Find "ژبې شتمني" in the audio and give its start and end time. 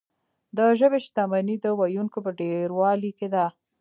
0.79-1.55